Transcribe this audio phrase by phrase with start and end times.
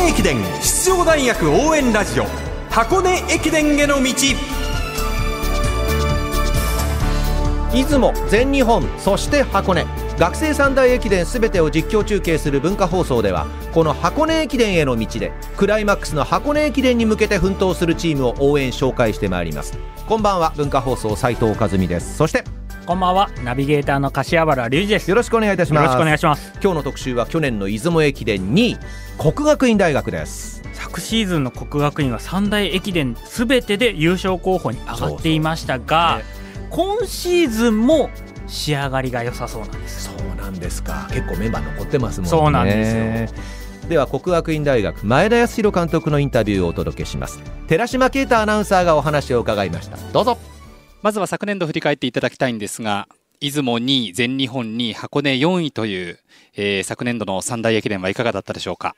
[0.00, 2.24] 根駅伝出場大学応援ラジオ
[2.70, 4.14] 箱根駅伝への道。
[7.72, 9.84] 出雲全日本そして箱根。
[10.18, 19.78] 学生三大駅伝すべてを実況中継する文化放送ではこの箱根駅伝への道でクライマックスの箱根駅伝に向けて奮闘するチームを応援紹介してまいります。
[20.08, 22.16] こんばんは文化放送斉藤和美です。
[22.16, 22.44] そして
[22.90, 23.30] こんばんは。
[23.44, 25.08] ナビゲーターの柏原隆二です。
[25.08, 25.82] よろしくお願いいたします。
[25.82, 26.50] よろしくお願いします。
[26.60, 28.78] 今日の特集は去年の出雲駅伝2位
[29.16, 30.60] 国学院大学です。
[30.72, 36.20] 昨シーズンの国学院は三大駅伝すべてで優勝候補に上がっていましたが
[36.70, 38.10] 今シーズンも
[38.48, 40.06] 仕上がりが良さそうなんです。
[40.06, 41.06] そうなんですか。
[41.12, 42.30] 結構メンバー残ってますもんね。
[42.30, 43.88] そうなんですよ。
[43.88, 47.38] では国学院大学前田康弘監督のインタビューをお届けします。
[47.68, 49.96] 寺島啓太アナウンサーがお話を伺いました。
[50.12, 50.36] どうぞ
[51.02, 53.08] まずは昨年度振り返っていただきたいんですが
[53.40, 56.18] 出雲2位全日本2位箱根4位という、
[56.56, 58.94] えー、昨年度の三大駅伝はいかがだったでしょうか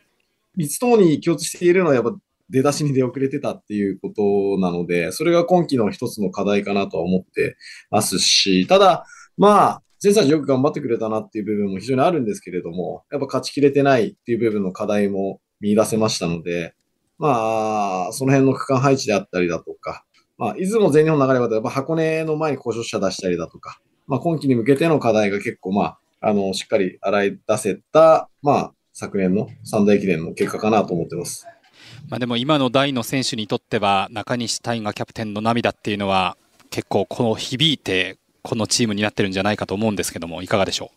[0.58, 2.12] ？3つともに共通しているのはやっぱ
[2.50, 7.56] 出だしに出遅れてたっていうことなので、それが今季の一つの課題かなとは思って
[7.90, 9.06] ますし、ただ、
[9.38, 16.74] まあ、前歳よく頑張ってくれたなっていう部分も非常にあるんですけれども、やっぱ勝ちきれてないっていう部分の課題も見出せましたので、
[17.18, 20.04] まあ、その辺の区間配置であったりだとか、
[20.42, 31.46] まあ、出雲全日本の流れはやっぱ箱根の前に故障者出したりだとか、まあ、今季に向けての課題が結構、まあ、あの、しっかり洗い出せた、まあ、昨年の三大駅伝の結果かなと思ってます。
[32.08, 36.36] まあ、でも今の大の選手にとっては中西大河キャプテンの涙っていうのは
[36.70, 40.90] 結構この響いてこのチームになってるんじゃないかと思うんですけどもいかがでしょ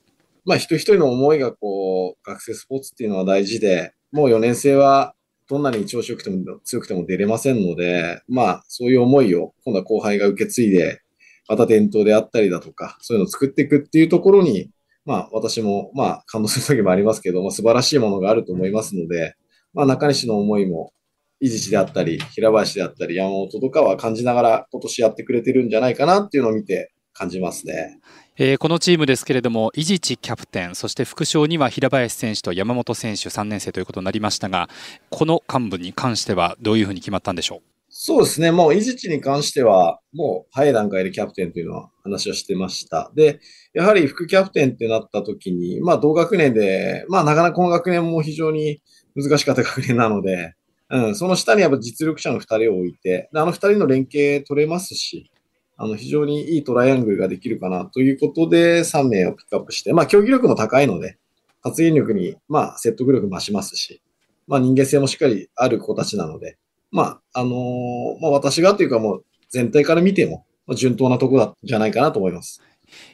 [0.44, 0.50] う？
[0.50, 5.14] まあ一人一人の思いがこう学生スポーツっていうのは大事でもう4年生は
[5.48, 11.02] どんなに調子よくても強くても出れませんので、まあそういう思いを今度は後輩が受け継いで、
[11.48, 14.72] また伝統であったりだとか、そういうのを作っていくっていうところに、
[15.06, 19.36] まあ私もまあ感動する時もありますけど、まあ、素晴らしいものがあると思いますので、
[19.74, 20.94] まあ中西の思いも
[21.40, 28.00] 伊地知であったり、平林であったり、山本とかは感じながら今年やってくれてるんじゃないかなっていうのを見て感じますね。
[28.38, 34.70] えー、このチームですけれども、伊地知キャプテン、そして副将には平林選手と山本選手3年生ということになりましたが、
[35.10, 37.62] この幹部に関してはどういうふうに決まったんでしょう？
[37.90, 38.52] そうですね。
[38.52, 43.10] もう、伊地知に関しては、もう早い段階でキャプテンというのは話をしてました。
[43.16, 43.40] で、
[43.74, 48.82] やはり副キャプテンってなった時に、まあ同学年で、まあなかなかこの学年も非常に
[49.16, 50.56] 難しかった学年なので、
[50.90, 55.32] うん、その下にやっぱ実力者の2人を置いて、あの2人の連携取れますし、
[55.78, 61.18] あの非常にいいトライアングルができるかなということで3名をピックアップして、まあ競技力も高いので、
[61.62, 64.02] 発言力にまあ説得力増しますし、
[64.48, 66.58] まあ人間性もしっかりある子たちなので、
[66.92, 72.62] まああのー、まあ私がというかもう全体から見ても、順当なところじゃないかなと思います。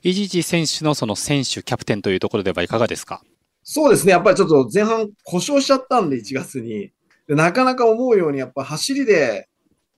[0.03, 3.21] 伊地知選手のその選手、キャプテンというところではいかがですか？
[3.63, 4.11] そうですね。
[4.11, 6.91] やっぱりちょっと前半故障しちゃったんで、1月に。
[7.27, 9.47] でなかなか思うようにやっぱ走りで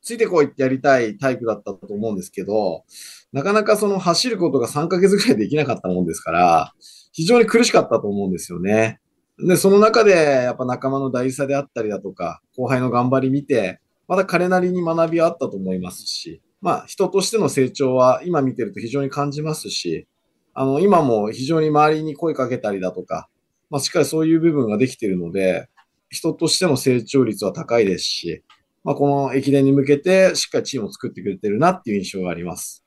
[0.04, 2.84] ついてこいってやりたいタイプだったと思うんですけど、
[3.32, 6.74] なかなかその走ることが3ヶ月ぐらいできなかったもんですから、
[7.14, 9.00] 非常に苦しかったと思うんですよね。
[9.40, 20.06] で、その中でやっぱ仲間の大事さであったりだとか、後輩の頑張り見て、まだ彼なりに学びはあったと思いますし、まあ人としての成長は今見てると非常に感じますし、
[20.54, 23.30] あの、今も非常に周りに声かけたりだとか、
[23.70, 25.70] まあしっかりそういう部分ができているので、
[26.10, 28.44] 人としての成長率は高いですし、
[28.84, 32.84] まあ、この駅伝に向けてしっかりチームを作ってくれてるなっていう印象があります。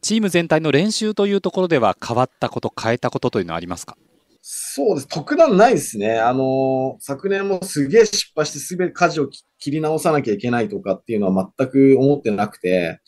[0.00, 3.96] チーム全体の練習というところでは変わったこと、変えたことというのはありますか？
[4.40, 5.08] そうです。
[5.08, 6.18] 特段ないですね。
[6.18, 13.00] あの、昨年もすげえ失敗してすべて舵を切り直さなきゃいけないとかっていうのは全く思ってなくて、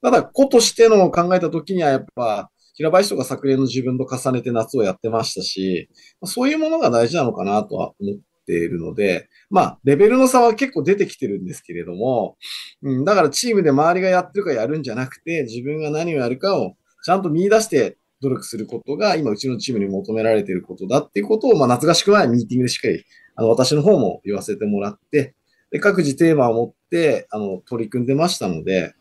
[0.00, 5.88] ただ、子としての考えた時にはやっぱ、平林とか昨年の自分と重ねて夏をやってましたし、
[6.24, 12.36] そういうものが大事なのかなとは思っているので、まあ、レベルの差は結構出てきてるんですけれども、
[12.82, 23.04] うん、だからチームで周りがやってるかやるんじゃなくて、自分が何をやるかをちゃんと見出して努力することが、今うちのチームに求められていることだっていうことを、まあ、夏合宿前ミーティングでしっかり、
[23.36, 25.34] あの、私の方も言わせてもらって、
[25.70, 28.94] で、各自テーマを持って、あの、取り組んでましたので、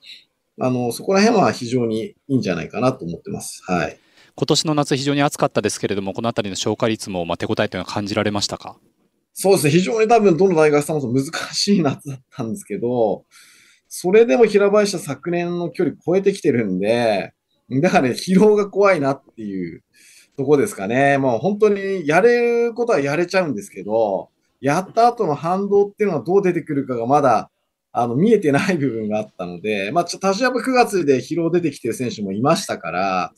[0.60, 3.62] あの、そこら辺は非常にいいんじゃないかなと思ってます。
[3.66, 3.98] はい。
[4.36, 8.78] 今年の夏非常に暑かったですけれども、このあたりの消化率も、まあ、手応えというのは感じられましたか？
[9.38, 9.72] そうですね。
[9.72, 13.26] 非常に多分どの大学さんも難しい夏だったんですけど、
[13.90, 17.34] それでも平林は昨年の距離超えてきてるんで、
[17.70, 19.84] だからね、疲労が怖いなっていう
[20.38, 21.18] とこですかね。
[21.18, 24.30] もう本当にやれることはやれちゃうんですけど、
[24.62, 27.52] やった後の反動っていうのはどう出てくるかがまだ、
[27.92, 33.34] あの、見えてない部分があったので、まあ、ちょっと多少やっぱ9月で疲労出てきてる選手もいましたから、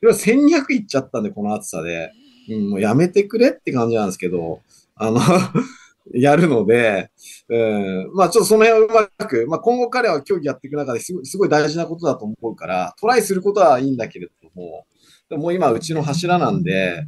[0.00, 2.12] 要は1200いっちゃったんで、この暑さで。
[2.48, 4.60] うん、もうやめてくれって感じなんですけど、
[4.96, 5.20] あの
[6.12, 7.10] やるので、
[7.48, 14.86] うん、まあちょっとその辺をうまく、まあ今後彼は競技やっていく中ですごいすごい大事なことだと思うから、トライすることはいいんだけれども、
[15.30, 17.02] でもう今うちの柱なんで、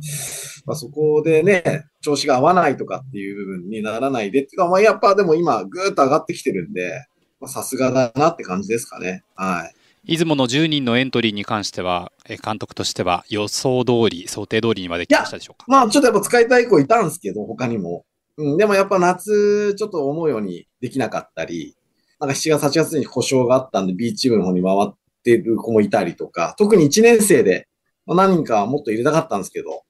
[0.64, 7.06] まあそこでね、調子が合わないとかっていう部分にならないでっていうか、まあやっぱでも今ぐーっと上がってきてるんで、
[7.40, 9.22] まさすがだなって感じですかね。
[9.34, 9.74] はい。
[10.06, 15.64] 出雲の10人のエントリーに関しては、え監督としては予想通り、想定通りにまで来ましたでしょうか？
[15.66, 18.04] まあちょっとやっぱ使いたい子いたんですけど、他にも。
[18.36, 21.74] うん、でもやっぱ夏、ちょっと思うようにできなかったり、
[22.20, 24.94] なんか7月、8月に故障があったんで B チームの方に回っ
[25.24, 27.66] てる子もいたりとか、特に1年生で、
[28.04, 29.82] まあ、何人かはもっと入れたかったんですけど、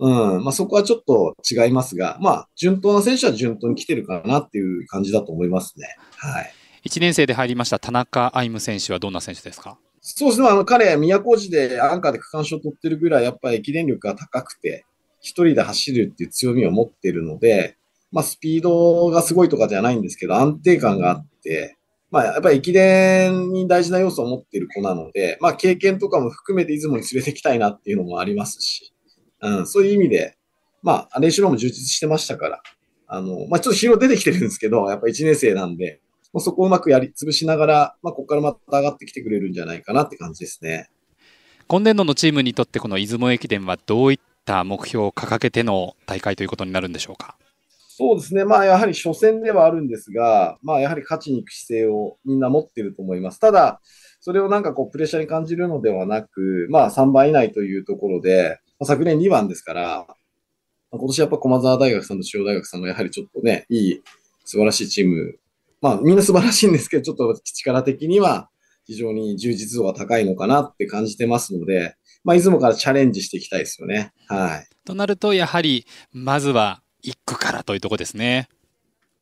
[0.00, 5.96] うん、まあそこはちょっと違いますが、まあ順当な選手は順当に来てるかなっていう感じだと思いますね。
[6.16, 6.52] はい。
[6.84, 9.78] 1年生で入りました田中歩夢選手はどんな選手ですか？
[10.00, 10.48] そうですね。
[10.48, 14.84] あの、彼、宮古路でアンカーで区間賞を取ってるぐらい、やっぱり駅伝力が高くて、
[15.20, 17.76] 一人で走るっていう強みを持ってるので、
[18.10, 21.76] まあ、スピードがすごいとかじゃないんですけど、安定感があって、
[22.10, 28.92] まあ、やっぱり駅伝に大事な要素を持っている子なので、まあ、経験とかも含めて出雲に連れてきたいなっていうのもありますし、
[29.40, 30.36] うん、そういう意味で、
[30.82, 32.62] まあ、練習量も充実してましたから、
[33.06, 36.00] あの、まあ、ちょっと疲労出てきてるんですけど、やっぱ1年生なんで、
[36.32, 40.88] まあそこをうまくやり潰しながら、まあ、ここからまた上がってきてくれるんじゃないかなって感じですね。
[41.68, 47.36] 今年度のチームにとってこの出雲駅伝はどういった目標を掲げての大会ということになるんでしょうか？
[47.94, 48.44] そうですね。
[48.44, 53.38] まあ、やはり初戦ではあるんですが、まあ、やはり勝ちに行く姿勢をみんな持ってると思います。
[53.38, 53.80] ただ、
[54.20, 60.16] それをなんかこう、プレッシャーに感じるのではなく、まあ、3番以内というところで、まあ、昨年2番ですから、まあ
[60.98, 64.02] 今年やっぱ駒澤大学さんと中央大学さんがやはりちょっとね、いい、
[64.44, 65.38] 素晴らしいチーム。
[65.82, 68.48] まあ、みんな素晴らしいんですけど、ちょっと力的には
[68.84, 74.12] 非常に充実度が高いのかなって感じてますので、まあ、出雲からチャレンジしていきたいですよね。
[74.28, 74.68] はい。
[74.86, 78.48] となるとやはりまずは1区からというところですね。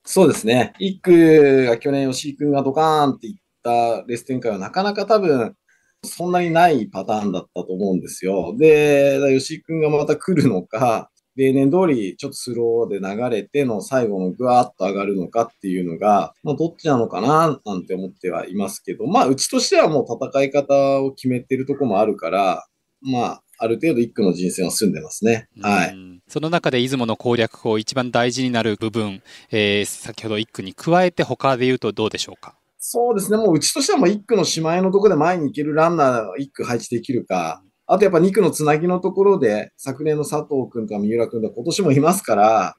[0.05, 0.75] そうですね。
[0.79, 5.55] 一区が去年吉井君がドカーンっていったレース展開はなかなか多分、
[6.03, 8.55] そんなにないパターンだったと思うんですよ。
[8.59, 22.67] で、吉井君がまた来るのか、例年通りちょっとスローで流れての最後のぐわーっと上がるのかっていうのが、まあ、どっちなのかななんて思ってはいますけど、まあ、うちとしてはもう戦い方を決めてるとこもあるから、
[23.01, 25.49] まあ、ある程度一区の人選は済んでますね。
[25.61, 25.95] はい。
[25.95, 32.55] うんその中で出雲の攻略法一番大事になる部分、えー先ほど1区に加えて他で言うとどうでしょうか？
[32.79, 33.37] そうですね。
[33.37, 37.65] もううちとしてはもう1区のしまいのところで前に行けるランナーを1区配置できるか。
[37.93, 42.77] あとやっぱ2区のつなぎのところで、昨年の佐藤君とか三浦君とか今年もいますから、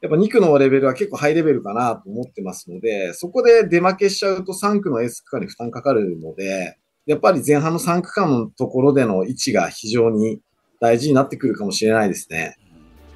[0.00, 10.38] やっぱ2区のレベルは結構ハイレベルかなと思ってますので、そこで出負けしちゃうと3区のエース区間に負担かかるので、やっぱり前半の3区間のところでの位置が非常に
[10.80, 12.54] 大事になってくるかもしれないですね。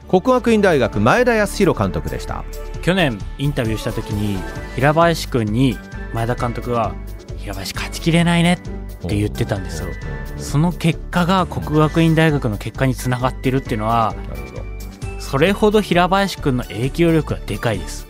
[0.08, 2.42] 国学院大学前田康弘監督でした
[2.80, 4.38] 去年インタビューした時に
[4.74, 5.76] 平林くんに
[6.14, 6.94] 前田監督が
[7.36, 8.57] 「平林勝ちきれないね」っ
[9.08, 9.88] て言ってたんですよ。
[10.36, 14.14] その結果が国学院大学の結果につながってるっていうのは
[15.18, 18.06] それほど平林くんの影響力はでかいです。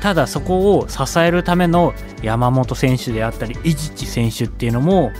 [0.00, 1.92] ただそこを支えるための
[2.22, 5.10] 山本選手であったり伊地知選手っていうのもや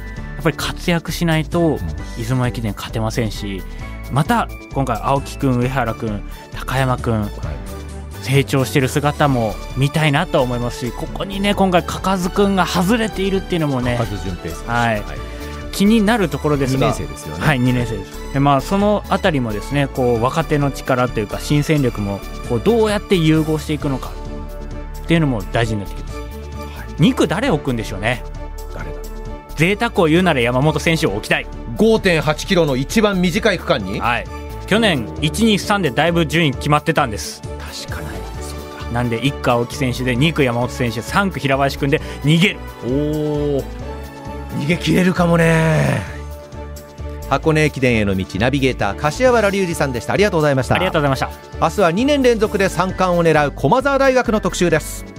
[0.41, 1.79] っぱり活躍しないと
[2.17, 3.61] 出雲駅伝勝てませんし
[4.13, 7.29] また今回青木くん上原くん高山くん
[8.23, 15.03] 成長してる姿も見たいなと思いますしここにね今回かかずくんが外れているっていうのもねカズ順平選手はい
[15.71, 18.33] 気になるところです2が年生ですよねはい、2年生です。
[18.33, 24.11] でまあ、そのあたりもですね、こう若手の力というか新戦力もこうどうやって融合していくのか
[25.05, 26.19] っていうのも大事になってきます。
[26.99, 28.25] 2区誰置くんでしょうね。
[28.75, 28.99] 誰だ？
[29.55, 31.47] 贅沢を言うなら山本選手を置きたい。
[31.77, 34.01] 5.8キロの一番短い区間に？
[34.01, 34.27] はい。
[34.67, 37.41] 去年1、2、3でだいぶ順位決まってたんです。
[37.87, 38.08] 確かに
[38.93, 42.59] なんで1区青木選手で2区山本選手3区平林君で逃げる。
[42.85, 43.63] おお
[44.59, 46.03] 逃げ切れるかもね。
[47.29, 50.15] 箱根駅伝への道ナビゲーター柏原隆二さんでした。
[50.15, 50.77] ありがとうございました。
[50.77, 51.31] ありがとうございました。
[51.61, 55.18] 明日は2年連続で三冠を狙う駒澤大学の特集です